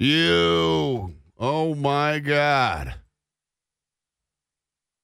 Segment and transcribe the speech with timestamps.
[0.00, 1.14] You.
[1.40, 2.94] Oh my God.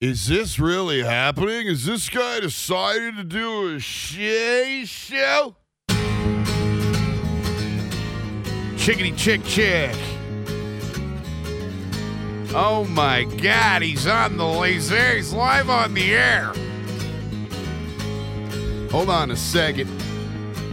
[0.00, 1.66] Is this really happening?
[1.66, 5.56] Is this guy decided to do a Shay show?
[8.76, 9.96] Chickity chick chick.
[12.54, 15.16] Oh my God, he's on the laser.
[15.16, 16.52] He's live on the air.
[18.92, 19.90] Hold on a second.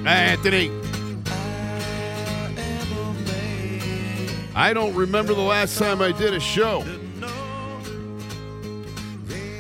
[0.06, 0.81] Anthony.
[4.54, 6.82] I don't remember the last time I did a show.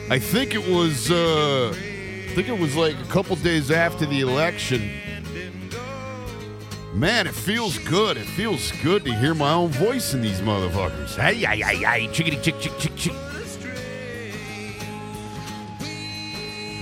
[0.09, 4.19] I think it was uh I think it was like a couple days after the
[4.21, 4.89] election.
[6.93, 8.17] Man, it feels good.
[8.17, 11.15] It feels good to hear my own voice in these motherfuckers.
[11.15, 13.13] Hey, hey, hey, hey, chickity chick chick chick chick.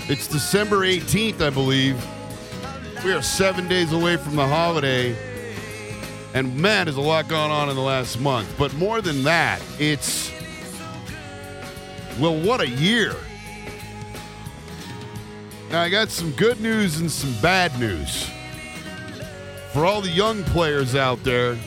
[0.10, 2.04] It's December 18th, I believe.
[3.06, 5.16] We are seven days away from the holiday.
[6.34, 8.54] And man, there's a lot going on in the last month.
[8.58, 10.32] But more than that, it's.
[12.20, 13.16] Well, what a year.
[15.72, 18.28] Now, I got some good news and some bad news.
[19.72, 21.58] For all the young players out there,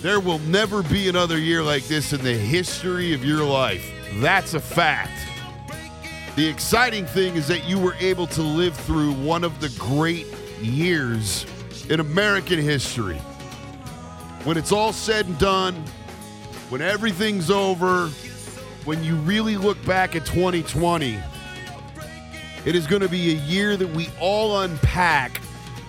[0.00, 3.88] there will never be another year like this in the history of your life.
[4.14, 5.12] That's a fact.
[6.34, 10.26] The exciting thing is that you were able to live through one of the great
[10.60, 11.46] years
[11.88, 13.18] in American history.
[14.44, 15.74] When it's all said and done,
[16.68, 18.08] when everything's over,
[18.84, 21.18] when you really look back at 2020,
[22.64, 25.40] it is going to be a year that we all unpack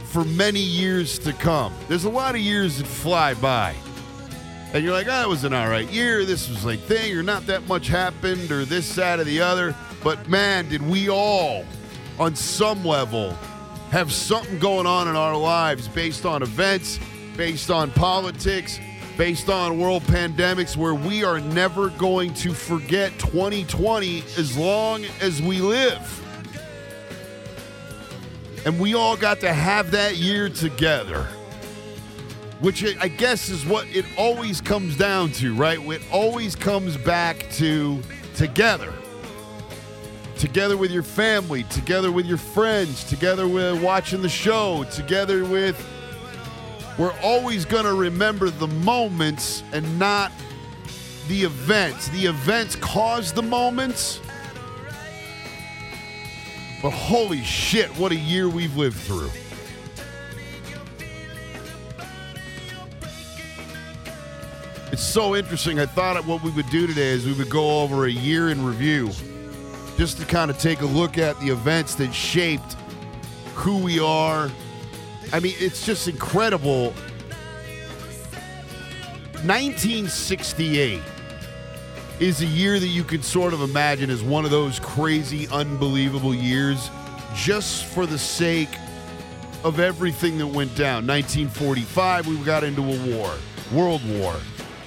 [0.06, 1.74] for many years to come.
[1.88, 3.76] There's a lot of years that fly by.
[4.74, 6.26] And you're like, ah, oh, it was an all right year.
[6.26, 9.76] This was like thing, or not that much happened, or this, that, or the other.
[10.04, 11.64] But man, did we all,
[12.20, 13.38] on some level,
[13.94, 17.00] have something going on in our lives based on events,
[17.38, 18.80] based on politics,
[19.20, 25.44] based on world pandemics, where we are never going to forget 2020 as long as
[25.44, 26.22] we live.
[28.66, 31.26] And we all got to have that year together,
[32.62, 35.80] which I guess is what it always comes down to, right?
[35.80, 38.02] It always comes back to
[38.34, 38.92] together
[40.38, 45.82] together with your family, together with your friends, together with watching the show, together with.
[46.98, 50.32] We're always going to remember the moments and not
[51.28, 52.10] the events.
[52.10, 54.20] The events cause the moments.
[56.82, 59.32] But holy shit, what a year we've lived through.
[64.92, 65.80] It's so interesting.
[65.80, 68.64] I thought what we would do today is we would go over a year in
[68.64, 69.10] review
[69.98, 72.74] just to kind of take a look at the events that shaped
[73.54, 74.50] who we are.
[75.32, 76.94] I mean, it's just incredible.
[79.46, 81.02] 1968
[82.20, 86.34] is a year that you could sort of imagine as one of those crazy, unbelievable
[86.34, 86.90] years
[87.36, 88.70] just for the sake
[89.64, 91.08] of everything that went down.
[91.08, 93.34] 1945, we got into a war,
[93.74, 94.36] World War.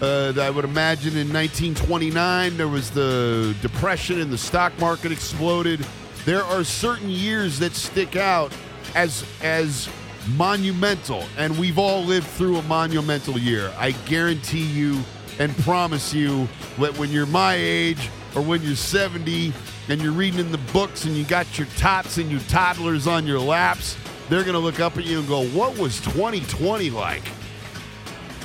[0.01, 5.87] Uh, I would imagine in 1929 there was the depression and the stock market exploded.
[6.27, 8.53] There are certain years that stick out
[8.95, 9.89] as as
[10.37, 13.73] monumental, and we've all lived through a monumental year.
[13.79, 15.01] I guarantee you
[15.39, 16.47] and promise you
[16.79, 19.53] that when you're my age or when you're 70
[19.89, 23.27] and you're reading in the books and you got your tots and your toddlers on
[23.27, 23.97] your laps,
[24.29, 27.25] they're gonna look up at you and go, "What was 2020 like?"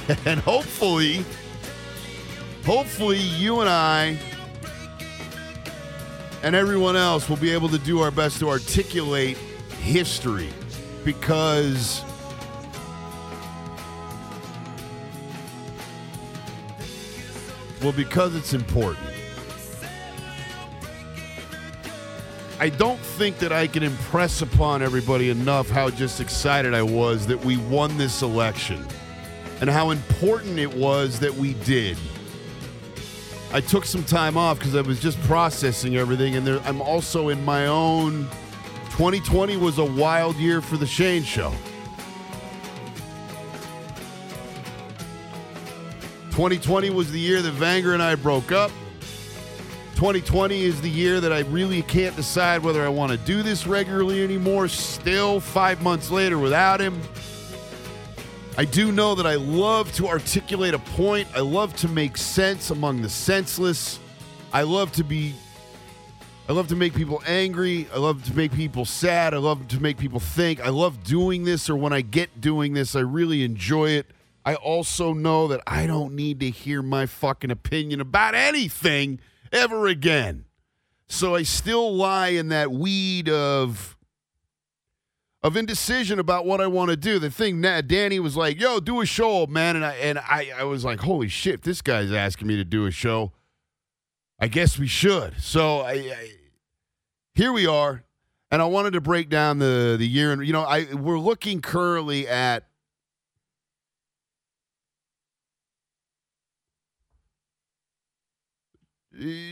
[0.25, 1.25] and hopefully
[2.66, 4.17] hopefully you and I
[6.44, 9.38] and everyone else will be able to do our best to articulate
[9.79, 10.49] history
[11.03, 12.03] because
[17.81, 19.07] well because it's important.
[22.59, 27.25] I don't think that I can impress upon everybody enough how just excited I was
[27.25, 28.85] that we won this election
[29.61, 31.97] and how important it was that we did.
[33.53, 37.29] I took some time off because I was just processing everything, and there, I'm also
[37.29, 38.27] in my own.
[38.91, 41.51] 2020 was a wild year for the Shane Show.
[46.31, 48.71] 2020 was the year that Vanger and I broke up.
[49.95, 53.67] 2020 is the year that I really can't decide whether I want to do this
[53.67, 54.69] regularly anymore.
[54.69, 57.01] Still, five months later without him.
[58.57, 61.29] I do know that I love to articulate a point.
[61.33, 63.97] I love to make sense among the senseless.
[64.51, 65.33] I love to be
[66.49, 67.87] I love to make people angry.
[67.93, 69.33] I love to make people sad.
[69.33, 70.59] I love to make people think.
[70.59, 74.07] I love doing this or when I get doing this, I really enjoy it.
[74.43, 79.21] I also know that I don't need to hear my fucking opinion about anything
[79.53, 80.43] ever again.
[81.07, 83.95] So I still lie in that weed of
[85.43, 87.17] of indecision about what I want to do.
[87.17, 90.52] The thing that Danny was like, "Yo, do a show, man," and I and I,
[90.58, 93.32] I was like, "Holy shit, this guy's asking me to do a show."
[94.40, 95.41] I guess we should.
[95.41, 96.32] So I, I
[97.34, 98.03] here we are,
[98.49, 101.61] and I wanted to break down the the year, and you know, I we're looking
[101.61, 102.66] currently at.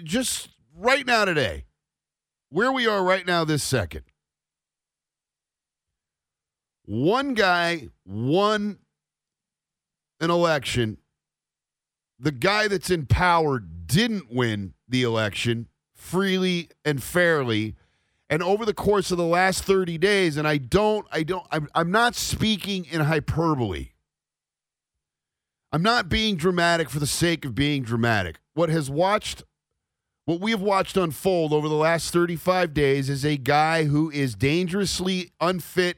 [0.03, 1.65] Just right now, today,
[2.50, 4.03] where we are right now, this second
[6.89, 8.80] one guy won
[10.19, 10.97] an election.
[12.18, 17.75] The guy that's in power didn't win the election freely and fairly.
[18.27, 21.69] And over the course of the last 30 days, and I don't, I don't, I'm,
[21.75, 23.89] I'm not speaking in hyperbole.
[25.71, 28.39] I'm not being dramatic for the sake of being dramatic.
[28.56, 29.44] What has watched,
[30.25, 34.33] what we have watched unfold over the last 35 days is a guy who is
[34.33, 35.97] dangerously unfit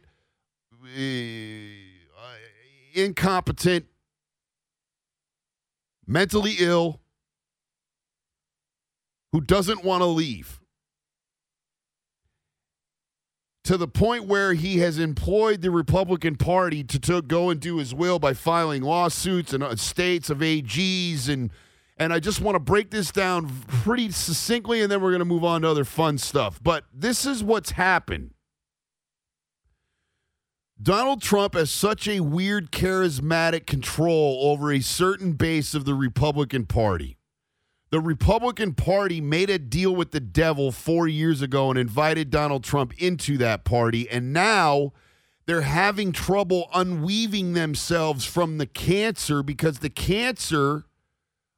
[2.94, 3.86] incompetent,
[6.06, 7.02] mentally ill,
[9.32, 10.60] who doesn't want to leave.
[13.66, 17.78] To the point where he has employed the Republican Party to, to go and do
[17.78, 21.52] his will by filing lawsuits and uh, states of AGs and
[21.98, 25.26] and I just want to break this down pretty succinctly and then we're going to
[25.26, 26.60] move on to other fun stuff.
[26.64, 28.32] But this is what's happened.
[30.82, 36.66] Donald Trump has such a weird, charismatic control over a certain base of the Republican
[36.66, 37.18] Party.
[37.92, 42.64] The Republican Party made a deal with the devil four years ago and invited Donald
[42.64, 44.10] Trump into that party.
[44.10, 44.94] And now
[45.46, 50.86] they're having trouble unweaving themselves from the cancer because the cancer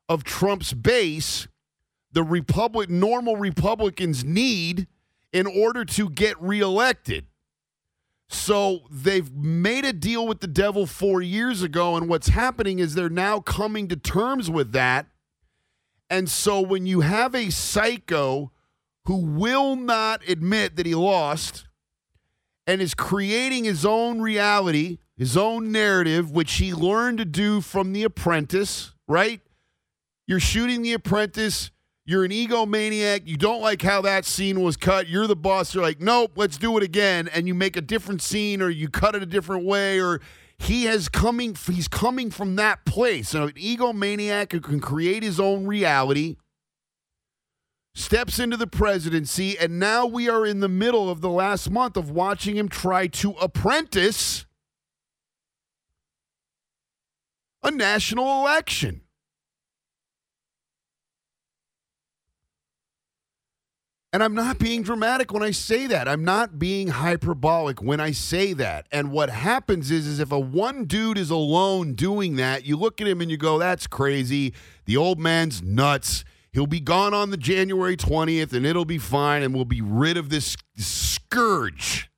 [0.09, 1.47] of Trump's base,
[2.11, 4.87] the Republic, normal Republicans need
[5.31, 7.27] in order to get reelected.
[8.33, 12.95] So they've made a deal with the devil four years ago, and what's happening is
[12.95, 15.05] they're now coming to terms with that.
[16.09, 18.51] And so when you have a psycho
[19.05, 21.67] who will not admit that he lost
[22.65, 27.93] and is creating his own reality, his own narrative, which he learned to do from
[27.93, 29.41] The Apprentice, right?
[30.27, 31.71] You're shooting The Apprentice
[32.05, 33.21] you're an egomaniac.
[33.25, 35.07] You don't like how that scene was cut.
[35.07, 35.73] You're the boss.
[35.73, 37.29] You're like, nope, let's do it again.
[37.29, 40.19] And you make a different scene or you cut it a different way or
[40.57, 43.29] he has coming he's coming from that place.
[43.29, 46.35] So an egomaniac who can create his own reality
[47.95, 51.95] steps into the presidency and now we are in the middle of the last month
[51.95, 54.45] of watching him try to apprentice
[57.61, 59.02] a national election.
[64.13, 66.07] And I'm not being dramatic when I say that.
[66.07, 68.85] I'm not being hyperbolic when I say that.
[68.91, 73.01] And what happens is, is if a one dude is alone doing that, you look
[73.01, 74.53] at him and you go, that's crazy.
[74.85, 76.23] The old man's nuts.
[76.51, 80.15] He'll be gone on the January 20th and it'll be fine and we'll be rid
[80.15, 82.11] of this scourge.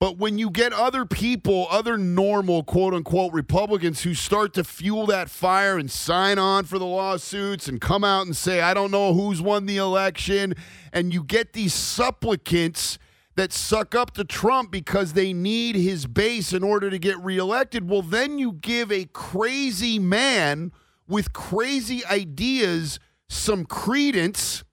[0.00, 5.04] But when you get other people, other normal quote unquote Republicans who start to fuel
[5.06, 8.90] that fire and sign on for the lawsuits and come out and say, I don't
[8.90, 10.54] know who's won the election,
[10.90, 12.98] and you get these supplicants
[13.36, 17.88] that suck up to Trump because they need his base in order to get reelected,
[17.88, 20.72] well, then you give a crazy man
[21.06, 22.98] with crazy ideas
[23.28, 24.64] some credence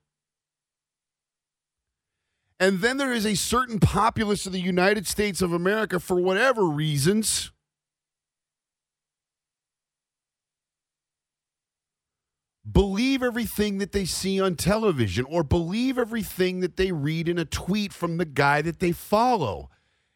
[2.60, 6.64] and then there is a certain populace of the United States of America, for whatever
[6.64, 7.52] reasons,
[12.70, 17.44] believe everything that they see on television or believe everything that they read in a
[17.44, 19.70] tweet from the guy that they follow.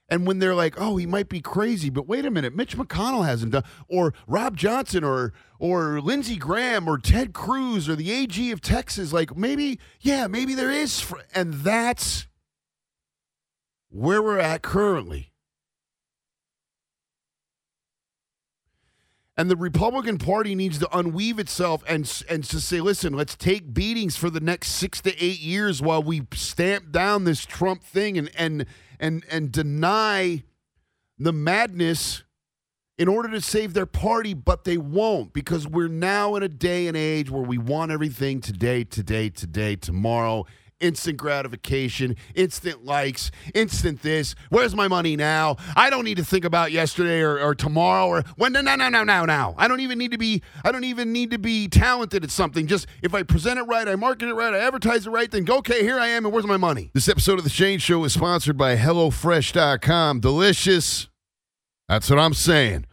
[0.08, 3.24] And when they're like, "Oh, he might be crazy," but wait a minute, Mitch McConnell
[3.24, 8.50] hasn't done, or Ron Johnson, or or Lindsey Graham, or Ted Cruz, or the AG
[8.50, 11.18] of Texas, like maybe, yeah, maybe there is, fr-.
[11.34, 12.26] and that's
[13.92, 15.32] where we're at currently.
[19.36, 23.72] And the Republican Party needs to unweave itself and and to say, listen, let's take
[23.72, 28.18] beatings for the next six to eight years while we stamp down this Trump thing
[28.18, 28.66] and and
[29.00, 30.42] and and deny
[31.18, 32.24] the madness
[32.98, 36.86] in order to save their party, but they won't because we're now in a day
[36.86, 40.44] and age where we want everything today, today, today, tomorrow,
[40.82, 44.34] instant gratification, instant likes, instant this.
[44.50, 45.56] Where's my money now?
[45.76, 48.52] I don't need to think about yesterday or, or tomorrow or when.
[48.52, 49.54] No, no, no, no, no, no.
[49.56, 50.42] I don't even need to be.
[50.64, 52.66] I don't even need to be talented at something.
[52.66, 55.44] Just if I present it right, I market it right, I advertise it right, then
[55.44, 55.58] go.
[55.58, 56.90] Okay, here I am, and where's my money?
[56.92, 60.20] This episode of the Shane Show is sponsored by HelloFresh.com.
[60.20, 61.08] Delicious.
[61.88, 62.86] That's what I'm saying.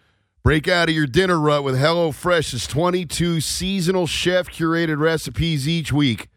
[0.43, 6.29] Break out of your dinner rut with HelloFresh's 22 seasonal chef curated recipes each week.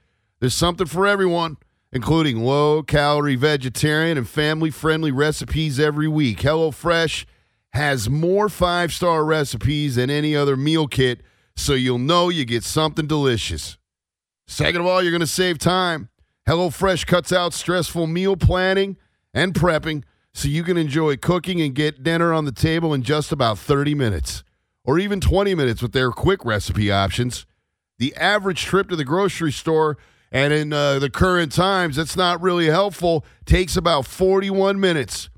[0.42, 1.56] There's something for everyone,
[1.92, 6.40] including low calorie vegetarian and family friendly recipes every week.
[6.40, 7.26] HelloFresh
[7.74, 11.20] has more five star recipes than any other meal kit,
[11.54, 13.78] so you'll know you get something delicious.
[14.48, 16.08] Second of all, you're going to save time.
[16.48, 18.96] HelloFresh cuts out stressful meal planning
[19.32, 20.02] and prepping
[20.34, 23.94] so you can enjoy cooking and get dinner on the table in just about 30
[23.94, 24.42] minutes
[24.84, 27.46] or even 20 minutes with their quick recipe options.
[28.00, 29.98] The average trip to the grocery store,
[30.32, 35.30] and in uh, the current times, that's not really helpful, takes about 41 minutes.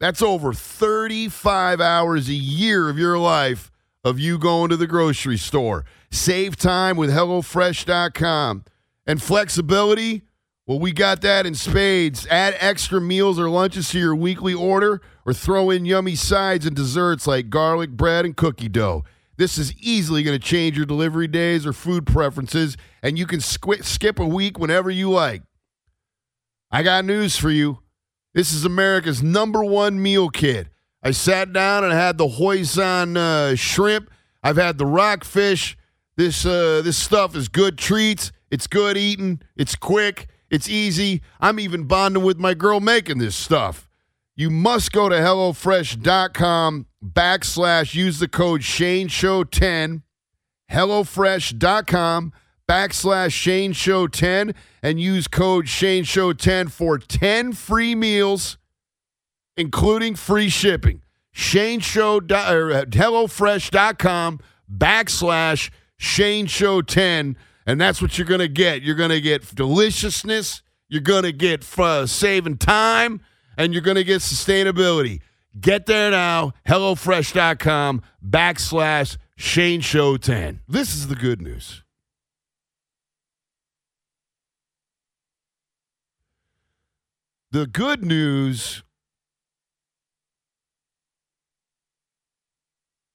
[0.00, 3.70] That's over 35 hours a year of your life
[4.02, 5.84] of you going to the grocery store.
[6.10, 8.64] Save time with HelloFresh.com.
[9.06, 10.22] And flexibility
[10.70, 12.28] well, we got that in spades.
[12.28, 16.76] Add extra meals or lunches to your weekly order or throw in yummy sides and
[16.76, 19.02] desserts like garlic bread and cookie dough.
[19.40, 23.40] This is easily going to change your delivery days or food preferences, and you can
[23.40, 25.40] squ- skip a week whenever you like.
[26.70, 27.78] I got news for you.
[28.34, 30.68] This is America's number one meal kit.
[31.02, 34.10] I sat down and had the hoisin uh, shrimp.
[34.42, 35.74] I've had the rockfish.
[36.16, 38.32] This uh, this stuff is good treats.
[38.50, 39.40] It's good eating.
[39.56, 40.28] It's quick.
[40.50, 41.22] It's easy.
[41.40, 43.88] I'm even bonding with my girl making this stuff.
[44.40, 50.02] You must go to HelloFresh.com backslash use the code Shane Show 10
[50.72, 52.32] HelloFresh.com
[52.66, 58.56] backslash Shane Show 10 and use code Shane Show 10 for 10 free meals,
[59.58, 61.02] including free shipping.
[61.32, 64.40] Shane Show, or HelloFresh.com
[64.74, 68.80] backslash Shane Show 10 and that's what you're going to get.
[68.80, 73.20] You're going to get deliciousness, you're going to get uh, saving time,
[73.60, 75.20] and you're going to get sustainability.
[75.60, 80.60] Get there now, HelloFresh.com backslash Shane Show 10.
[80.66, 81.82] This is the good news.
[87.52, 88.82] The good news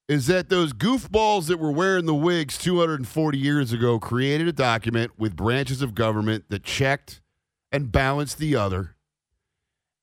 [0.08, 5.18] is that those goofballs that were wearing the wigs 240 years ago created a document
[5.18, 7.20] with branches of government that checked
[7.72, 8.95] and balanced the other.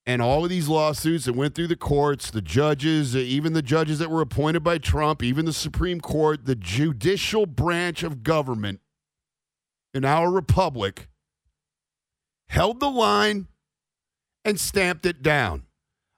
[0.06, 3.62] And all of these lawsuits that went through the courts, the judges, uh, even the
[3.62, 8.82] judges that were appointed by Trump, even the Supreme Court, the judicial branch of government
[9.94, 11.08] in our republic
[12.50, 13.48] held the line
[14.44, 15.64] and stamped it down.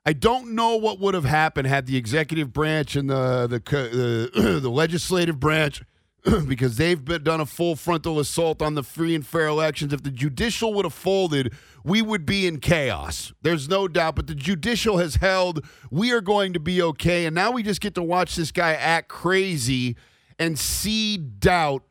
[0.05, 4.59] I don't know what would have happened had the executive branch and the the the,
[4.61, 5.83] the legislative branch,
[6.47, 9.93] because they've been, done a full frontal assault on the free and fair elections.
[9.93, 11.53] If the judicial would have folded,
[11.83, 13.33] we would be in chaos.
[13.41, 14.15] There's no doubt.
[14.15, 15.65] But the judicial has held.
[15.91, 17.25] We are going to be okay.
[17.25, 19.95] And now we just get to watch this guy act crazy
[20.39, 21.83] and see doubt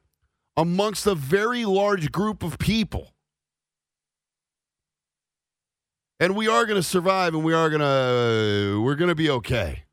[0.56, 3.14] amongst a very large group of people
[6.20, 9.28] and we are going to survive and we are going to we're going to be
[9.28, 9.84] okay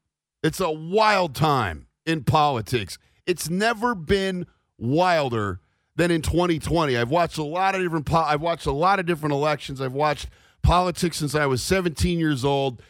[0.43, 4.46] it's a wild time in politics it's never been
[4.78, 5.60] wilder
[5.96, 9.06] than in 2020 i've watched a lot of different po- i've watched a lot of
[9.06, 9.82] different elections.
[9.82, 10.28] I've watched
[10.62, 12.82] politics since i was 17 years old.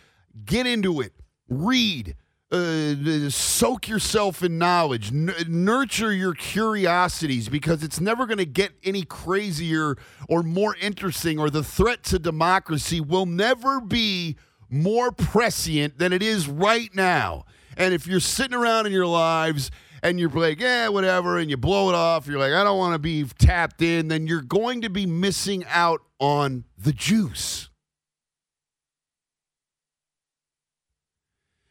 [0.46, 1.14] Get into it.
[1.50, 2.16] Read.
[2.52, 8.74] Uh, soak yourself in knowledge, N- nurture your curiosities because it's never going to get
[8.84, 9.96] any crazier
[10.28, 14.36] or more interesting, or the threat to democracy will never be
[14.70, 17.46] more prescient than it is right now.
[17.78, 19.72] And if you're sitting around in your lives
[20.03, 22.93] and you're like, yeah, whatever, and you blow it off, you're like, I don't want
[22.93, 27.70] to be tapped in, then you're going to be missing out on the juice.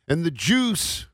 [0.09, 1.07] And the juice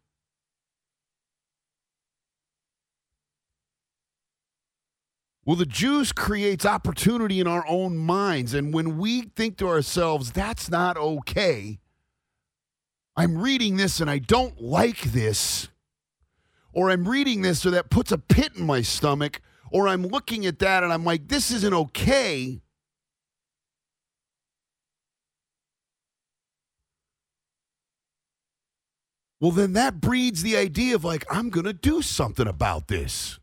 [5.47, 8.53] Well, the juice creates opportunity in our own minds.
[8.53, 11.79] And when we think to ourselves, that's not okay,
[13.17, 15.69] I'm reading this and I don't like this,
[16.77, 19.41] or I'm reading this or that puts a pit in my stomach,
[19.73, 22.61] or I'm looking at that and I'm like, this isn't okay.
[29.41, 33.39] well, then that breeds the idea of like, I'm going to do something about this.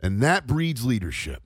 [0.00, 1.42] And that breeds leadership.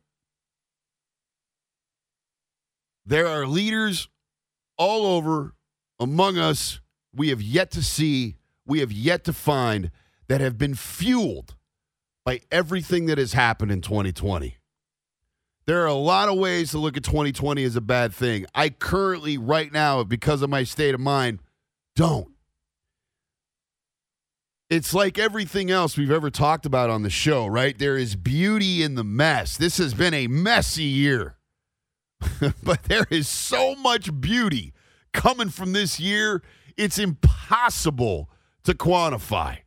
[3.06, 4.08] There are leaders
[4.76, 5.54] all over
[5.98, 6.80] among us
[7.14, 8.36] we have yet to see,
[8.66, 9.90] we have yet to find
[10.28, 11.54] that have been fueled
[12.24, 14.56] by everything that has happened in 2020.
[15.66, 18.46] There are a lot of ways to look at 2020 as a bad thing.
[18.54, 21.40] I currently, right now, because of my state of mind,
[21.94, 22.28] don't.
[24.68, 27.78] It's like everything else we've ever talked about on the show, right?
[27.78, 29.56] There is beauty in the mess.
[29.56, 31.36] This has been a messy year,
[32.62, 34.72] but there is so much beauty
[35.12, 36.42] coming from this year,
[36.76, 38.30] it's impossible
[38.64, 39.58] to quantify.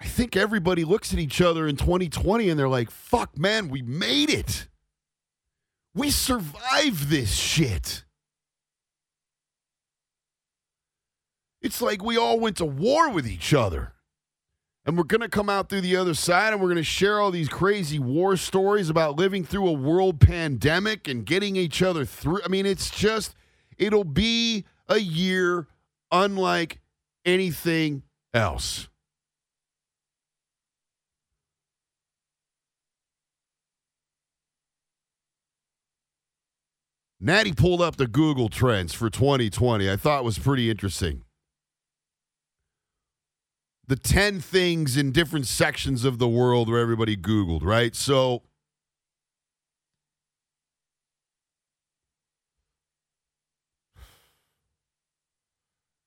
[0.00, 3.82] I think everybody looks at each other in 2020 and they're like, fuck, man, we
[3.82, 4.66] made it.
[5.94, 8.04] We survived this shit.
[11.60, 13.92] It's like we all went to war with each other.
[14.84, 17.20] And we're going to come out through the other side and we're going to share
[17.20, 22.04] all these crazy war stories about living through a world pandemic and getting each other
[22.04, 22.40] through.
[22.44, 23.34] I mean, it's just,
[23.78, 25.68] it'll be a year
[26.10, 26.80] unlike
[27.24, 28.02] anything
[28.34, 28.88] else.
[37.20, 39.88] Natty pulled up the Google Trends for 2020.
[39.88, 41.22] I thought was pretty interesting.
[43.92, 47.94] The 10 things in different sections of the world where everybody Googled, right?
[47.94, 48.40] So,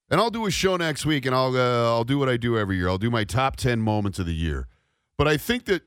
[0.09, 2.57] and I'll do a show next week, and I'll uh, I'll do what I do
[2.57, 2.89] every year.
[2.89, 4.67] I'll do my top 10 moments of the year.
[5.15, 5.83] But I think that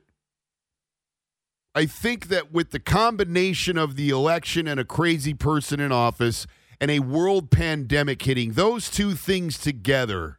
[1.75, 6.47] I think that with the combination of the election and a crazy person in office
[6.81, 10.38] and a world pandemic hitting, those two things together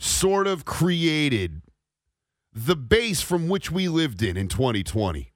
[0.00, 1.62] sort of created
[2.52, 5.32] the base from which we lived in in 2020.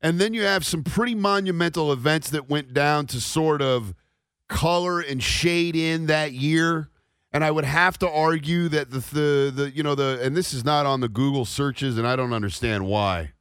[0.00, 3.94] And then you have some pretty monumental events that went down to sort of
[4.48, 6.88] color and shade in that year.
[7.32, 10.54] And I would have to argue that the, the, the you know, the, and this
[10.54, 13.32] is not on the Google searches, and I don't understand why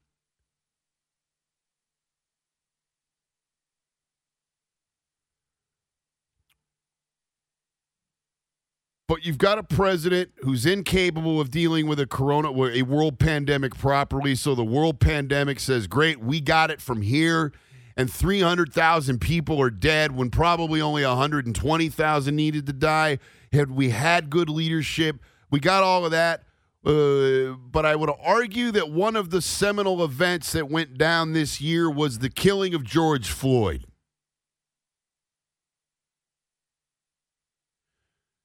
[9.09, 13.75] But you've got a president who's incapable of dealing with a corona, a world pandemic
[13.75, 14.35] properly.
[14.35, 17.51] So the world pandemic says, "Great, we got it from here."
[17.97, 23.17] And 300,000 people are dead when probably only 120,000 needed to die.
[23.51, 25.15] Had we had good leadership,
[25.49, 26.43] we got all of that.
[26.85, 31.59] Uh, but I would argue that one of the seminal events that went down this
[31.59, 33.85] year was the killing of George Floyd.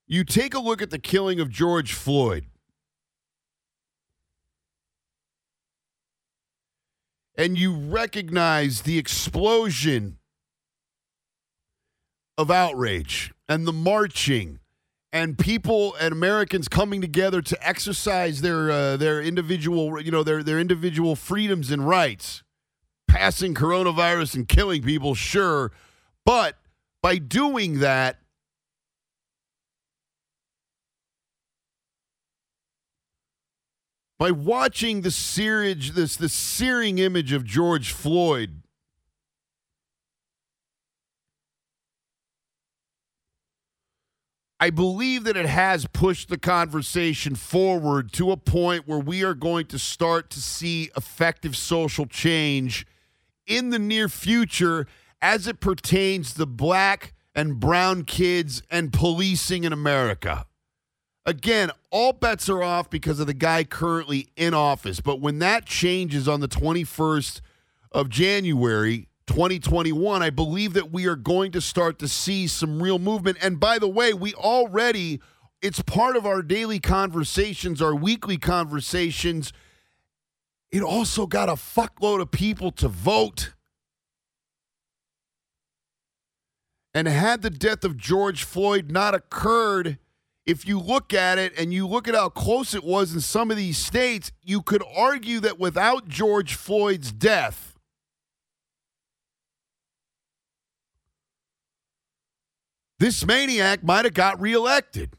[0.07, 2.47] You take a look at the killing of George Floyd.
[7.37, 10.19] And you recognize the explosion
[12.37, 14.61] of outrage and the marching
[15.13, 20.43] and people and Americans coming together to exercise their uh, their individual you know their
[20.43, 22.43] their individual freedoms and rights
[23.07, 25.71] passing coronavirus and killing people sure
[26.25, 26.59] but
[27.01, 28.19] by doing that
[34.25, 38.63] by watching the searage, this the searing image of George Floyd.
[44.59, 49.35] I believe that it has pushed the conversation forward to a point where we are
[49.35, 52.87] going to start to see effective social change
[53.47, 54.87] in the near future
[55.21, 60.47] as it pertains to black and brown kids and policing in America.
[61.27, 65.01] Again, all bets are off because of the guy currently in office.
[65.01, 67.41] But when that changes on the 21st
[67.93, 72.99] of January, 2021, I believe that we are going to start to see some real
[72.99, 73.39] movement.
[73.41, 75.21] And by the way, we already,
[75.63, 79.51] it's part of our daily conversations, our weekly conversations.
[80.71, 83.55] It also got a fuckload of people to vote.
[86.93, 89.99] And had the death of George Floyd not occurred,
[90.47, 93.51] if you look at it and you look at how close it was in some
[93.51, 97.79] of these states, you could argue that without George Floyd's death,
[102.99, 105.17] this maniac might have got reelected.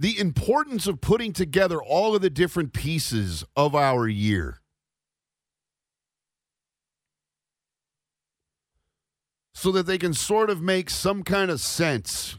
[0.00, 4.60] The importance of putting together all of the different pieces of our year
[9.58, 12.36] so that they can sort of make some kind of sense.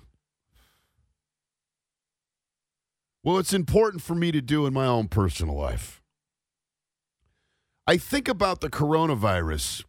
[3.26, 6.02] Well, it's important for me to do in my own personal life.
[7.86, 9.84] I think about the coronavirus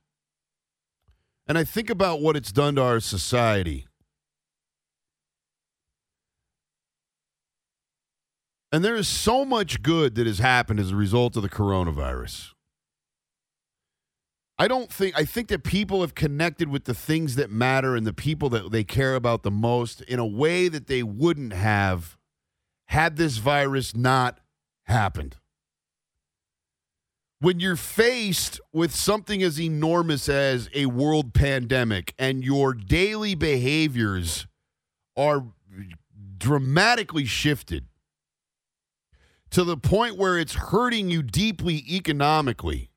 [1.47, 3.87] and I think about what it's done to our society.
[8.73, 12.55] And there is so much good that has happened as a result of the coronavirus.
[14.61, 18.07] I don't think, I think that people have connected with the things that matter and
[18.07, 22.19] the people that they care about the most in a way that they wouldn't have
[22.89, 24.39] had this virus not
[24.85, 25.39] happened.
[27.39, 34.47] When you're faced with something as enormous as a world pandemic and your daily behaviors
[35.17, 35.47] are
[36.37, 37.87] dramatically shifted
[39.53, 42.90] to the point where it's hurting you deeply economically.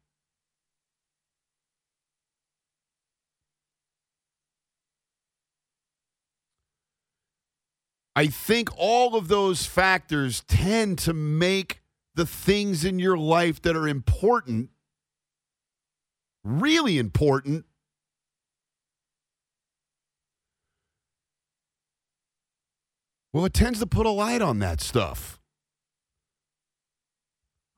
[8.16, 11.82] I think all of those factors tend to make
[12.16, 14.70] the things in your life that are important,
[16.44, 17.66] really important,
[23.32, 25.40] well, it tends to put a light on that stuff.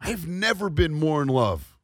[0.02, 1.80] I've never been more in love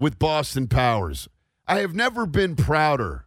[0.00, 1.28] with Boston Powers.
[1.66, 3.26] I have never been prouder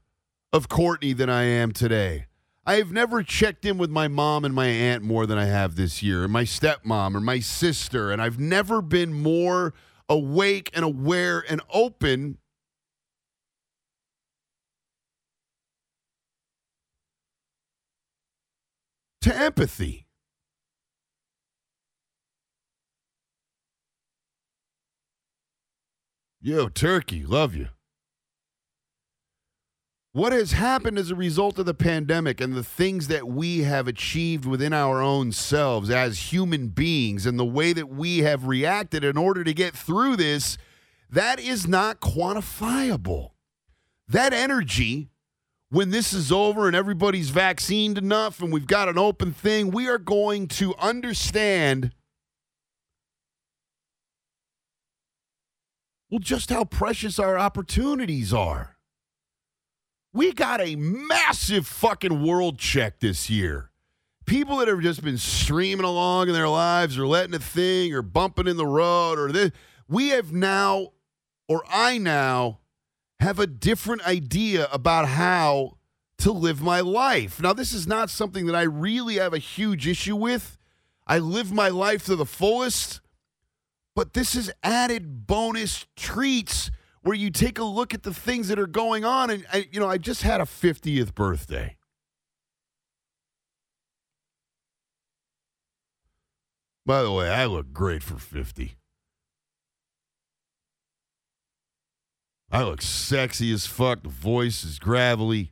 [0.51, 2.25] of Courtney than I am today.
[2.65, 5.75] I have never checked in with my mom and my aunt more than I have
[5.75, 9.73] this year, and my stepmom or my sister, and I've never been more
[10.07, 12.37] awake and aware and open
[19.21, 20.05] to empathy.
[26.41, 27.67] Yo, Turkey, love you.
[30.11, 33.87] What has happened as a result of the pandemic and the things that we have
[33.87, 39.03] achieved within our own selves as human beings and the way that we have reacted
[39.03, 40.57] in order to get through this,
[41.11, 43.31] that is not quantifiable.
[44.07, 45.11] That energy,
[45.69, 49.87] when this is over and everybody's vaccinated enough and we've got an open thing, we
[49.87, 51.93] are going to understand
[56.09, 58.78] well, just how precious our opportunities are.
[60.19, 63.71] We got a massive fucking world check this year.
[64.25, 68.01] People that have just been streaming along in their lives or letting a thing or
[68.01, 69.51] bumping in the road or this,
[69.87, 70.89] we have now,
[71.47, 72.59] or I now,
[73.21, 75.77] have a different idea about how
[76.17, 77.41] to live my life.
[77.41, 80.57] Now, this is not something that I really have a huge issue with.
[81.07, 82.99] I live my life to the fullest
[83.99, 86.71] but this is added bonus treats
[87.01, 89.29] where you take a look at the things that are going on.
[89.29, 91.77] And, I, you know, I just had a 50th birthday.
[96.85, 98.75] By the way, I look great for 50.
[102.51, 104.01] I look sexy as fuck.
[104.01, 105.51] The voice is gravelly.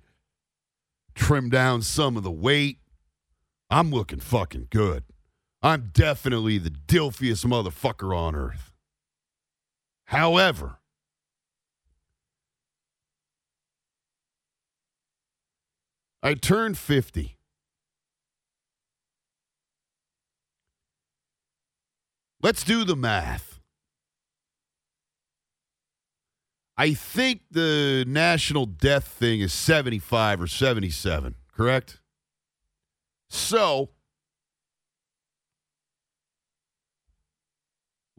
[1.13, 2.79] Trim down some of the weight.
[3.69, 5.03] I'm looking fucking good.
[5.61, 8.71] I'm definitely the dilfiest motherfucker on earth.
[10.05, 10.76] However,
[16.27, 17.37] I turned 50.
[22.43, 23.61] Let's do the math.
[26.75, 32.01] I think the national death thing is 75 or 77, correct?
[33.29, 33.91] So,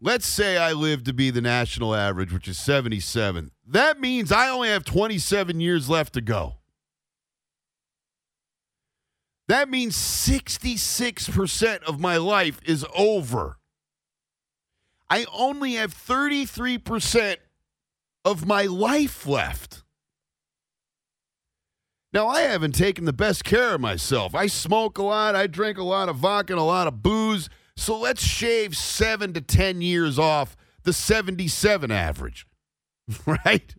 [0.01, 3.51] Let's say I live to be the national average, which is 77.
[3.67, 6.58] That means I only have 27 years left to go.
[9.49, 13.59] That means 66% of my life is over.
[15.11, 17.37] I only have 33%
[18.25, 19.83] of my life left.
[22.13, 24.35] Now, I haven't taken the best care of myself.
[24.35, 27.49] I smoke a lot, I drink a lot of vodka and a lot of booze.
[27.77, 32.47] So let's shave seven to 10 years off the 77 average,
[33.27, 33.75] right?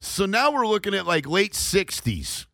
[0.00, 2.46] So now we're looking at like late 60s,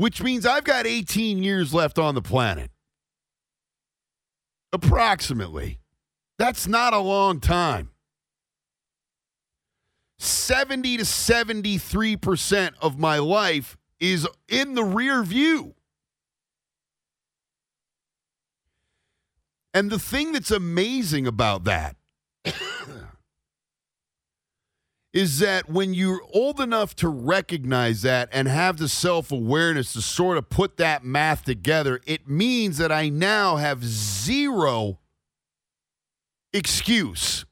[0.00, 2.70] which means I've got 18 years left on the planet.
[4.72, 5.78] Approximately.
[6.38, 7.90] That's not a long time.
[10.18, 15.74] 70 to 73% of my life is in the rear view.
[19.74, 21.96] And the thing that's amazing about that
[25.12, 30.00] is that when you're old enough to recognize that and have the self awareness to
[30.00, 34.98] sort of put that math together, it means that I now have zero
[36.52, 37.44] excuse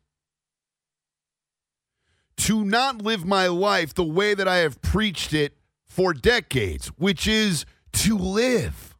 [2.37, 7.27] to not live my life the way that I have preached it for decades, which
[7.27, 8.97] is to live.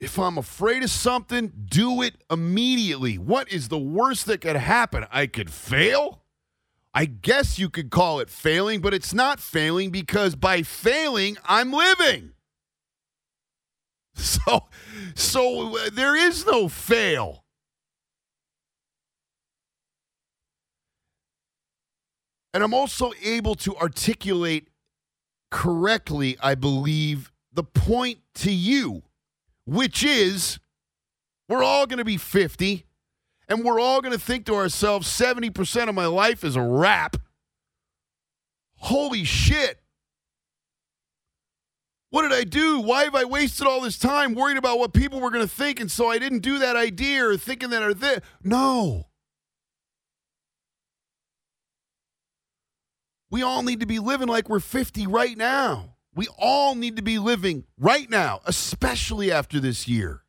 [0.00, 3.18] If I'm afraid of something, do it immediately.
[3.18, 5.06] What is the worst that could happen?
[5.10, 6.22] I could fail?
[6.94, 11.72] I guess you could call it failing, but it's not failing because by failing, I'm
[11.72, 12.32] living.
[14.14, 14.64] So
[15.14, 17.44] so uh, there is no fail.
[22.52, 24.70] And I'm also able to articulate
[25.52, 29.04] correctly, I believe, the point to you
[29.68, 30.58] which is
[31.46, 32.86] we're all going to be 50
[33.48, 37.16] and we're all going to think to ourselves 70% of my life is a wrap.
[38.76, 39.78] Holy shit.
[42.08, 42.80] What did I do?
[42.80, 45.80] Why have I wasted all this time worrying about what people were going to think
[45.80, 48.20] and so I didn't do that idea or thinking that or this?
[48.42, 49.08] No.
[53.30, 55.97] We all need to be living like we're 50 right now.
[56.18, 60.24] We all need to be living right now, especially after this year.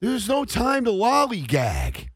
[0.00, 2.10] There's no time to lollygag.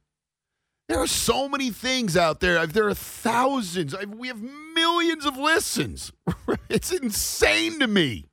[0.86, 2.64] There are so many things out there.
[2.68, 3.92] There are thousands.
[4.06, 6.12] We have millions of listens.
[6.68, 8.28] It's insane to me.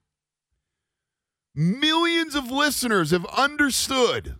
[1.55, 4.35] Millions of listeners have understood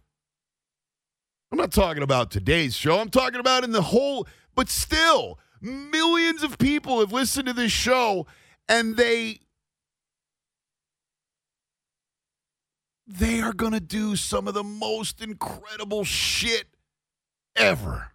[1.54, 2.98] I'm not talking about today's show.
[2.98, 7.72] I'm talking about in the whole, but still, millions of people have listened to this
[7.72, 8.26] show
[8.68, 9.40] and they
[13.06, 16.66] they are going to do some of the most incredible shit
[17.56, 18.14] ever.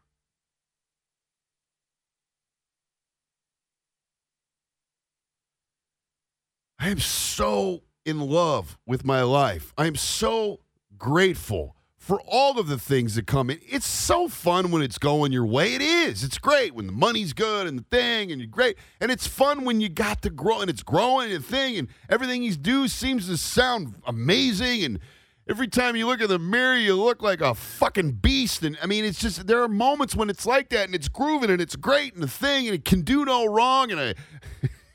[6.81, 9.73] I am so in love with my life.
[9.79, 10.59] I am so
[10.99, 11.77] grateful
[12.09, 13.61] for all of the things that come in.
[13.69, 15.75] It's so fun when it's going your way.
[15.75, 16.25] It is.
[16.25, 18.79] It's great when the money's good and the thing and you're great.
[18.99, 22.43] And it's fun when you got to grow and it's growing and thing and everything
[22.43, 25.01] you do seems to sound amazing and
[25.47, 28.87] every time you look in the mirror you look like a fucking beast and I
[28.87, 31.77] mean it's just there are moments when it's like that and it's grooving and it's
[31.77, 34.15] great and the thing and it can do no wrong and I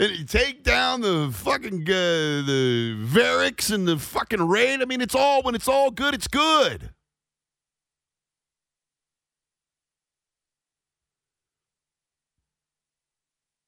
[0.00, 4.80] and you take down the fucking uh, the Variks and the fucking raid.
[4.80, 6.90] I mean, it's all when it's all good, it's good.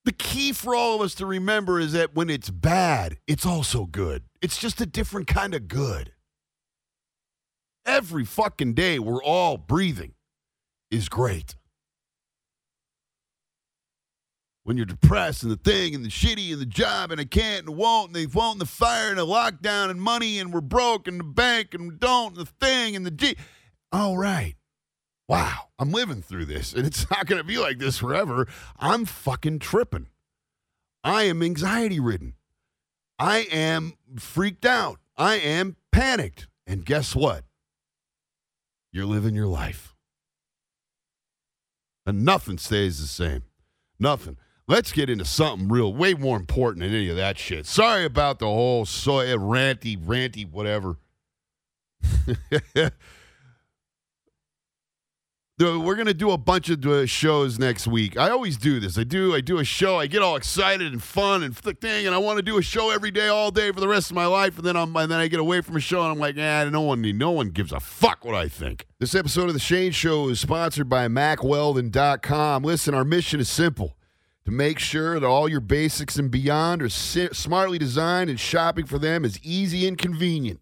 [0.04, 3.84] The key for all of us to remember is that when it's bad, it's also
[3.84, 4.24] good.
[4.40, 6.12] It's just a different kind of good.
[7.84, 10.14] Every fucking day we're all breathing
[10.90, 11.56] is great
[14.64, 17.66] when you're depressed and the thing and the shitty and the job and I can't
[17.66, 20.60] and won't and they won't and the fire and the lockdown and money and we're
[20.60, 23.36] broke and the bank and don't and the thing and the G.
[23.90, 24.54] All right.
[25.28, 25.68] Wow.
[25.78, 28.46] I'm living through this and it's not going to be like this forever.
[28.78, 30.06] I'm fucking tripping.
[31.02, 32.34] I am anxiety ridden.
[33.18, 34.98] I am freaked out.
[35.16, 36.46] I am panicked.
[36.66, 37.44] And guess what?
[38.92, 39.94] You're living your life.
[42.06, 43.42] And nothing stays the same.
[43.98, 44.36] Nothing.
[44.72, 47.66] Let's get into something real, way more important than any of that shit.
[47.66, 50.96] Sorry about the whole soy ranty, ranty, whatever.
[55.60, 58.16] We're gonna do a bunch of uh, shows next week.
[58.16, 58.96] I always do this.
[58.96, 59.34] I do.
[59.34, 60.00] I do a show.
[60.00, 62.88] I get all excited and fun and thing, and I want to do a show
[62.88, 64.56] every day, all day for the rest of my life.
[64.56, 66.66] And then I'm, and then I get away from a show, and I'm like, ah,
[66.70, 68.86] no one, no one gives a fuck what I think.
[69.00, 72.62] This episode of the Shane Show is sponsored by MackWeldon.com.
[72.62, 73.96] Listen, our mission is simple
[74.44, 78.98] to make sure that all your basics and beyond are smartly designed and shopping for
[78.98, 80.60] them is easy and convenient.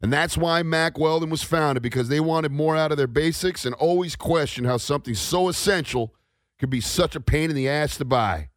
[0.00, 3.64] And that's why Mack Weldon was founded because they wanted more out of their basics
[3.64, 6.14] and always questioned how something so essential
[6.58, 8.50] could be such a pain in the ass to buy.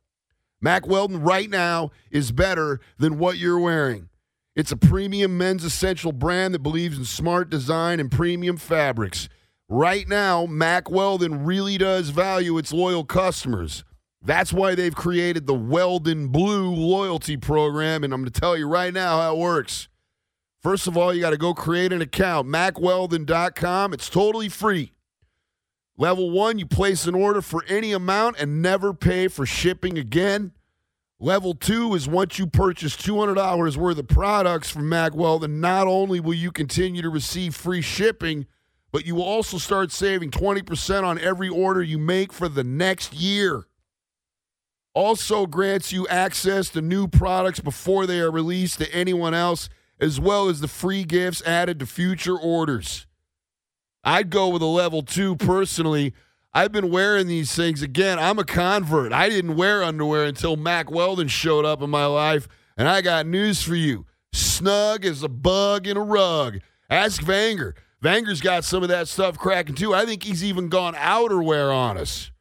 [0.61, 4.09] Mack Weldon right now is better than what you're wearing.
[4.55, 9.29] It's a premium men's essential brand that believes in smart design and premium fabrics.
[9.69, 13.85] Right now, Mack Weldon really does value its loyal customers.
[14.21, 18.03] That's why they've created the Weldon Blue loyalty program.
[18.03, 19.87] And I'm going to tell you right now how it works.
[20.61, 23.93] First of all, you got to go create an account, mackweldon.com.
[23.93, 24.91] It's totally free.
[25.97, 30.51] Level one, you place an order for any amount and never pay for shipping again.
[31.19, 36.21] Level two is once you purchase $200 worth of products from Mack Weldon, not only
[36.21, 38.47] will you continue to receive free shipping,
[38.93, 43.13] but you will also start saving 20% on every order you make for the next
[43.13, 43.65] year.
[44.93, 50.19] Also grants you access to new products before they are released to anyone else, as
[50.19, 53.05] well as the free gifts added to future orders.
[54.03, 56.13] I'd go with a level two personally.
[56.53, 58.17] I've been wearing these things again.
[58.17, 59.13] I'm a convert.
[59.13, 63.27] I didn't wear underwear until Mack Weldon showed up in my life, and I got
[63.27, 64.05] news for you.
[64.33, 66.59] Snug as a bug in a rug.
[66.89, 67.73] Ask Vanger.
[68.03, 69.93] Vanger's got some of that stuff cracking too.
[69.93, 72.31] I think he's even gone outerwear on us.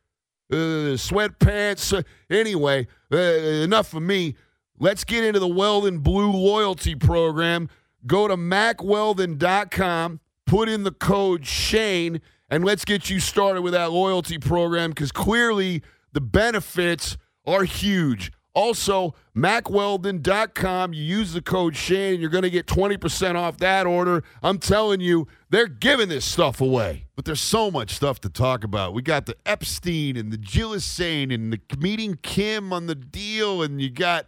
[0.51, 2.05] Uh, sweatpants.
[2.31, 4.35] Anyway, uh, enough for me.
[4.79, 7.69] Let's get into the Weldon Blue loyalty program.
[8.07, 13.91] Go to mackweldon.com, put in the code Shane, and let's get you started with that
[13.91, 15.83] loyalty program because clearly
[16.13, 18.33] the benefits are huge.
[18.55, 20.93] Also, MackWeldon.com.
[20.93, 24.25] You use the code Shane, and you're going to get 20% off that order.
[24.43, 27.08] I'm telling you, they're giving this stuff away.
[27.19, 28.95] But there's so much stuff to talk about.
[28.95, 33.83] We got the Epstein and the Ghislaine and the meeting Kim on the deal, and
[33.83, 34.27] you got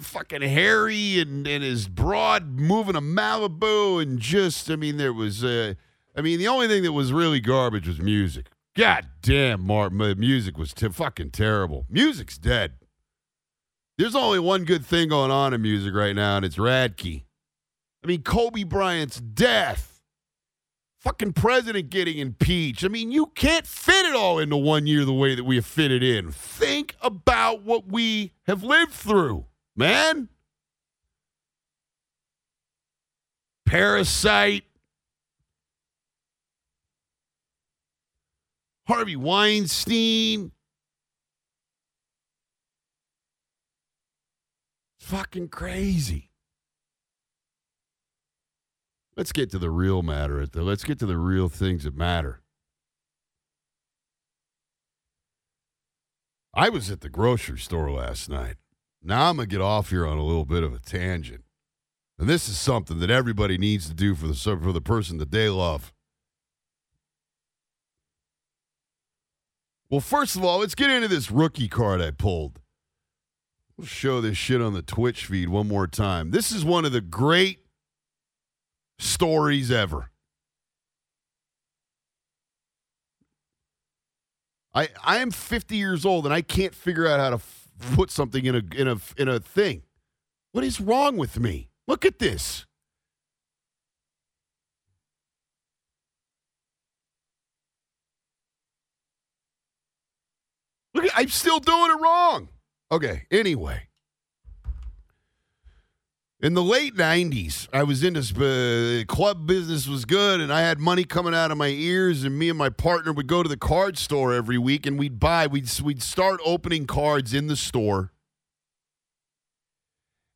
[0.00, 5.44] fucking Harry and, and his broad moving to Malibu, and just, I mean, there was,
[5.44, 5.74] uh,
[6.16, 8.46] I mean, the only thing that was really garbage was music.
[8.74, 11.84] God damn, Mark, music was t- fucking terrible.
[11.90, 12.78] Music's dead.
[13.98, 17.24] There's only one good thing going on in music right now, and it's Radke.
[18.02, 19.95] I mean, Kobe Bryant's death.
[21.06, 22.82] Fucking president getting impeached.
[22.82, 25.64] I mean, you can't fit it all into one year the way that we have
[25.64, 26.32] fit it in.
[26.32, 29.44] Think about what we have lived through,
[29.76, 30.28] man.
[33.66, 34.64] Parasite.
[38.88, 40.50] Harvey Weinstein.
[44.98, 46.25] fucking crazy.
[49.16, 50.46] Let's get to the real matter.
[50.52, 52.42] Let's get to the real things that matter.
[56.52, 58.56] I was at the grocery store last night.
[59.02, 61.44] Now I'm going to get off here on a little bit of a tangent.
[62.18, 65.30] And this is something that everybody needs to do for the, for the person that
[65.30, 65.92] they love.
[69.90, 72.58] Well, first of all, let's get into this rookie card I pulled.
[73.76, 76.30] We'll show this shit on the Twitch feed one more time.
[76.30, 77.65] This is one of the great
[78.98, 80.10] stories ever.
[84.74, 88.10] I I am 50 years old and I can't figure out how to f- put
[88.10, 89.82] something in a in a in a thing.
[90.52, 91.68] What is wrong with me?
[91.88, 92.66] Look at this.
[100.94, 102.48] Look, I'm still doing it wrong.
[102.90, 103.85] Okay, anyway.
[106.38, 110.78] In the late 90s, I was into uh, club business was good and I had
[110.78, 113.56] money coming out of my ears and me and my partner would go to the
[113.56, 118.12] card store every week and we'd buy we'd we'd start opening cards in the store.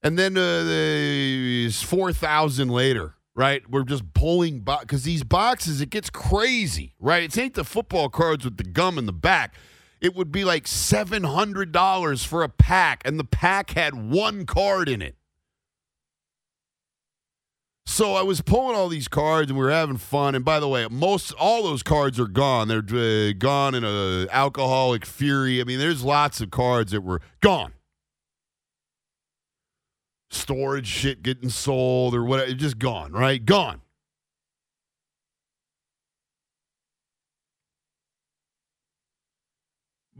[0.02, 3.62] And then uh, the 4,000 later, right?
[3.68, 7.24] We're just pulling because these boxes it gets crazy, right?
[7.24, 9.54] It ain't the football cards with the gum in the back
[10.00, 15.02] it would be like $700 for a pack, and the pack had one card in
[15.02, 15.14] it.
[17.86, 20.34] So I was pulling all these cards and we were having fun.
[20.34, 22.68] And by the way, most all those cards are gone.
[22.68, 25.60] They're uh, gone in a alcoholic fury.
[25.60, 27.72] I mean, there's lots of cards that were gone.
[30.30, 33.44] Storage shit getting sold or whatever, just gone, right?
[33.44, 33.80] Gone.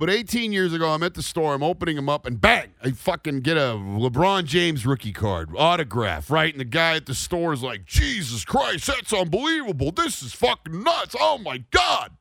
[0.00, 2.92] But 18 years ago, I'm at the store, I'm opening them up, and bang, I
[2.92, 6.50] fucking get a LeBron James rookie card, autograph, right?
[6.50, 9.90] And the guy at the store is like, Jesus Christ, that's unbelievable.
[9.90, 11.14] This is fucking nuts.
[11.20, 12.12] Oh my God.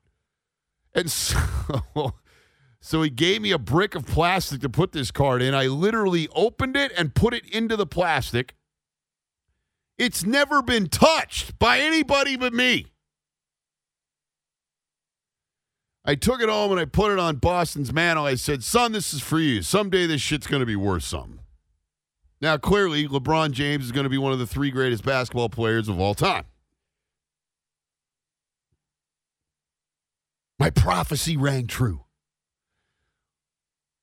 [0.94, 1.38] And so,
[2.82, 5.54] so he gave me a brick of plastic to put this card in.
[5.54, 8.56] I literally opened it and put it into the plastic.
[9.98, 12.88] It's never been touched by anybody but me.
[16.10, 18.26] I took it home and I put it on Boston's mantle.
[18.26, 19.62] I said, son, this is for you.
[19.62, 21.38] Someday this shit's going to be worth something.
[22.42, 25.88] Now, clearly, LeBron James is going to be one of the three greatest basketball players
[25.88, 26.46] of all time.
[30.58, 32.06] My prophecy rang true.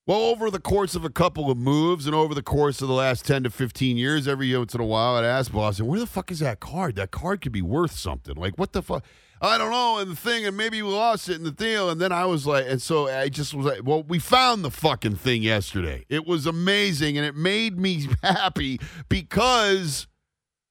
[0.05, 2.93] Well, over the course of a couple of moves and over the course of the
[2.93, 6.07] last 10 to 15 years, every once in a while I'd ask Boston, where the
[6.07, 6.95] fuck is that card?
[6.95, 8.35] That card could be worth something.
[8.35, 9.03] Like, what the fuck?
[9.41, 11.89] I don't know, and the thing, and maybe we lost it in the deal.
[11.89, 14.71] And then I was like, and so I just was like, well, we found the
[14.71, 16.05] fucking thing yesterday.
[16.09, 18.79] It was amazing, and it made me happy
[19.09, 20.07] because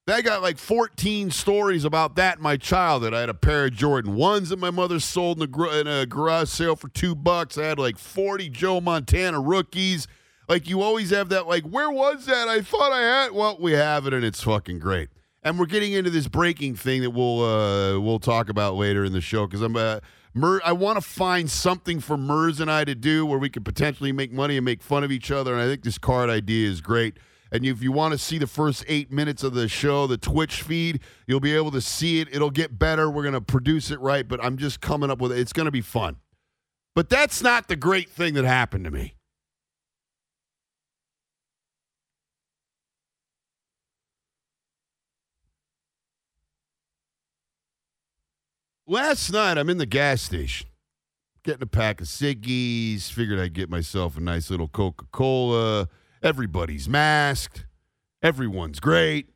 [0.08, 3.14] I got like 14 stories about that in my childhood.
[3.14, 5.86] I had a pair of Jordan 1s that my mother sold in a, gr- in
[5.86, 7.58] a garage sale for two bucks.
[7.58, 10.06] I had like 40 Joe Montana rookies.
[10.48, 12.46] Like you always have that, like, where was that?
[12.46, 13.32] I thought I had.
[13.32, 15.08] Well, we have it, and it's fucking great.
[15.46, 19.12] And we're getting into this breaking thing that we'll uh, we'll talk about later in
[19.12, 20.00] the show because I'm uh,
[20.34, 23.64] Mer- I want to find something for Mers and I to do where we could
[23.64, 25.52] potentially make money and make fun of each other.
[25.52, 27.18] And I think this card idea is great.
[27.52, 30.62] And if you want to see the first eight minutes of the show, the Twitch
[30.62, 32.26] feed, you'll be able to see it.
[32.32, 33.08] It'll get better.
[33.08, 35.38] We're going to produce it right, but I'm just coming up with it.
[35.38, 36.16] It's going to be fun.
[36.96, 39.15] But that's not the great thing that happened to me.
[48.88, 50.68] Last night, I'm in the gas station
[51.42, 53.10] getting a pack of ciggies.
[53.10, 55.88] Figured I'd get myself a nice little Coca Cola.
[56.22, 57.66] Everybody's masked.
[58.22, 59.30] Everyone's great.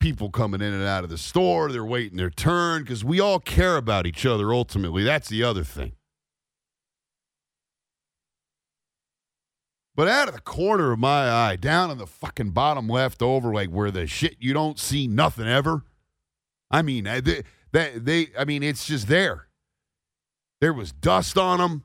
[0.00, 3.38] People coming in and out of the store, they're waiting their turn because we all
[3.38, 5.04] care about each other ultimately.
[5.04, 5.92] That's the other thing.
[9.94, 13.54] But out of the corner of my eye, down in the fucking bottom left over,
[13.54, 15.84] like where the shit you don't see nothing ever.
[16.70, 17.06] I mean,
[17.76, 19.48] they, they I mean, it's just there.
[20.62, 21.84] There was dust on them.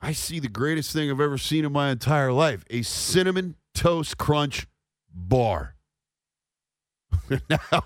[0.00, 4.16] I see the greatest thing I've ever seen in my entire life a cinnamon toast
[4.16, 4.66] crunch
[5.12, 5.74] bar.
[7.50, 7.82] now,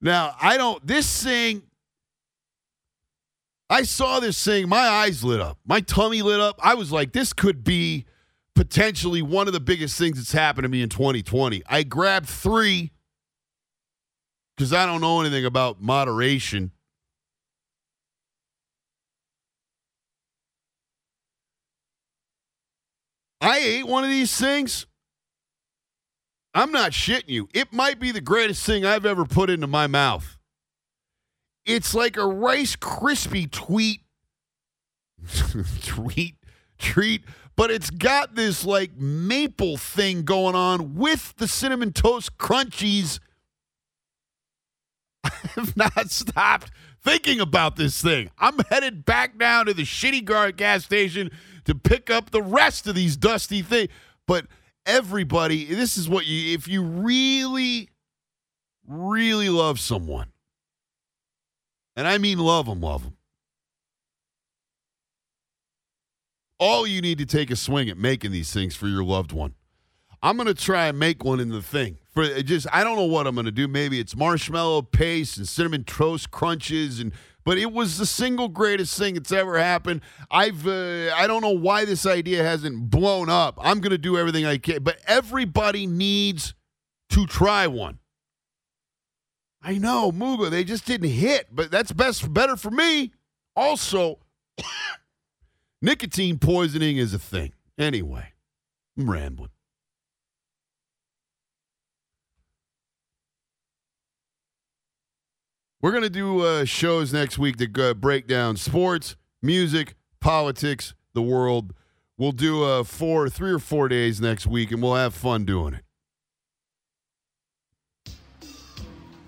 [0.00, 1.62] now, I don't, this thing,
[3.68, 6.60] I saw this thing, my eyes lit up, my tummy lit up.
[6.62, 8.04] I was like, this could be
[8.54, 11.62] potentially one of the biggest things that's happened to me in 2020.
[11.66, 12.92] I grabbed three
[14.62, 16.70] because I don't know anything about moderation.
[23.40, 24.86] I ate one of these things.
[26.54, 27.48] I'm not shitting you.
[27.52, 30.38] It might be the greatest thing I've ever put into my mouth.
[31.66, 34.02] It's like a Rice Krispie tweet,
[35.84, 36.36] tweet,
[36.78, 37.24] treat,
[37.56, 43.18] but it's got this like maple thing going on with the cinnamon toast crunchies.
[45.24, 46.70] I have not stopped
[47.02, 48.30] thinking about this thing.
[48.38, 51.30] I'm headed back down to the shitty guard gas station
[51.64, 53.90] to pick up the rest of these dusty things.
[54.26, 54.46] But
[54.86, 57.88] everybody, this is what you, if you really,
[58.86, 60.28] really love someone,
[61.96, 63.16] and I mean love them, love them,
[66.58, 69.54] all you need to take a swing at making these things for your loved one.
[70.22, 71.98] I'm going to try and make one in the thing.
[72.12, 73.66] For just, I don't know what I'm going to do.
[73.66, 77.12] Maybe it's marshmallow paste and cinnamon toast crunches and
[77.44, 80.02] but it was the single greatest thing that's ever happened.
[80.30, 83.58] I've uh, I don't know why this idea hasn't blown up.
[83.60, 86.54] I'm going to do everything I can, but everybody needs
[87.10, 87.98] to try one.
[89.62, 93.12] I know, Muga, they just didn't hit, but that's best better for me.
[93.54, 94.18] Also,
[95.82, 97.52] nicotine poisoning is a thing.
[97.78, 98.32] Anyway,
[98.98, 99.51] I'm rambling.
[105.82, 110.94] We're going to do uh, shows next week that uh, break down sports, music, politics,
[111.12, 111.74] the world.
[112.16, 115.74] We'll do uh, four, three or four days next week, and we'll have fun doing
[115.74, 115.82] it.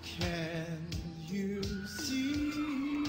[0.01, 0.77] Can
[1.27, 3.03] you see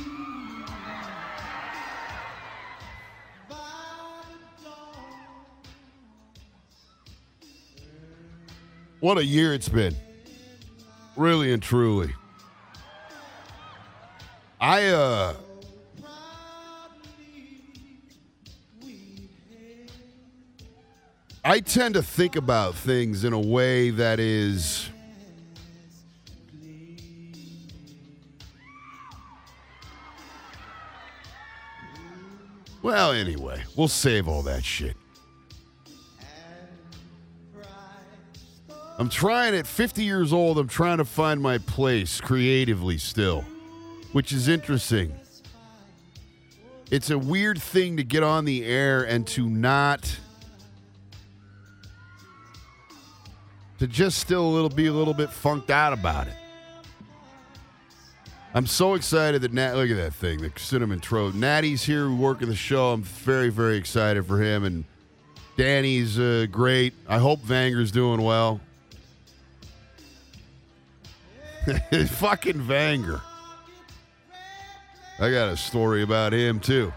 [3.48, 4.24] by
[4.60, 4.70] the
[8.98, 9.94] What a year it's been.
[11.16, 12.12] Really and truly.
[14.60, 15.34] I uh
[21.44, 24.90] I tend to think about things in a way that is
[32.86, 34.96] Well, anyway, we'll save all that shit.
[38.96, 43.44] I'm trying at 50 years old, I'm trying to find my place creatively still,
[44.16, 45.12] which is interesting.
[46.90, 50.18] It's a weird thing to get on the air and to not
[53.78, 56.32] to just still a little be a little bit funked out about it.
[58.54, 61.36] I'm so excited that Nat look at that thing, the cinnamon toast.
[61.36, 62.92] Natty's here working the show.
[62.92, 64.84] I'm very, very excited for him and
[65.58, 66.94] Danny's uh, great.
[67.06, 68.62] I hope Vanger's doing well.
[71.90, 73.20] Fucking Vanger.
[75.18, 76.92] I got a story about him too.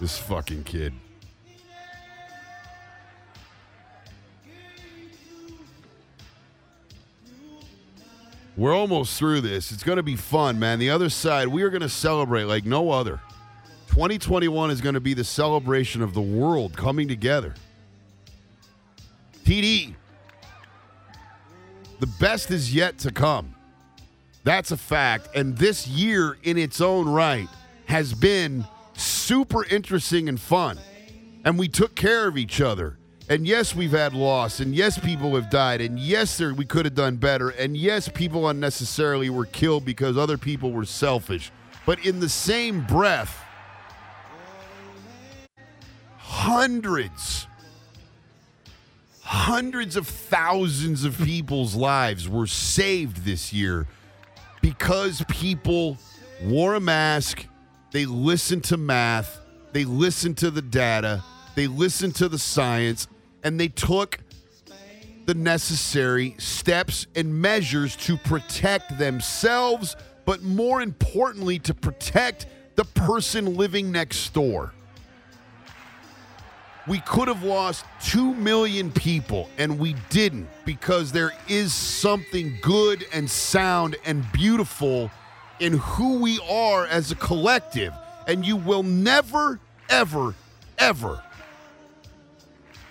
[0.00, 0.92] This fucking kid.
[8.56, 9.70] We're almost through this.
[9.70, 10.78] It's going to be fun, man.
[10.80, 13.20] The other side, we are going to celebrate like no other.
[13.88, 17.54] 2021 is going to be the celebration of the world coming together.
[19.44, 19.94] TD,
[22.00, 23.54] the best is yet to come.
[24.44, 25.28] That's a fact.
[25.34, 27.48] And this year, in its own right,
[27.86, 28.64] has been
[28.94, 30.78] super interesting and fun.
[31.44, 32.98] And we took care of each other.
[33.28, 34.60] And yes, we've had loss.
[34.60, 35.80] And yes, people have died.
[35.80, 37.50] And yes, we could have done better.
[37.50, 41.52] And yes, people unnecessarily were killed because other people were selfish.
[41.86, 43.44] But in the same breath,
[46.18, 47.46] hundreds,
[49.22, 53.86] hundreds of thousands of people's lives were saved this year
[54.60, 55.98] because people
[56.42, 57.46] wore a mask,
[57.92, 59.40] they listened to math,
[59.72, 61.22] they listened to the data,
[61.54, 63.08] they listened to the science,
[63.42, 64.18] and they took
[65.26, 72.46] the necessary steps and measures to protect themselves, but more importantly, to protect
[72.76, 74.72] the person living next door.
[76.86, 83.06] We could have lost 2 million people, and we didn't because there is something good
[83.12, 85.10] and sound and beautiful
[85.60, 87.92] in who we are as a collective.
[88.26, 90.34] And you will never, ever,
[90.78, 91.22] ever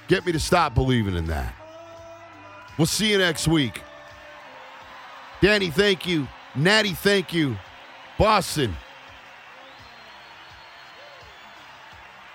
[0.07, 1.55] get me to stop believing in that.
[2.77, 3.81] We'll see you next week.
[5.41, 6.27] Danny, thank you.
[6.55, 7.55] Natty, thank you.
[8.17, 8.75] Boston.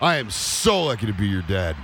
[0.05, 1.77] I am so lucky to be your dad.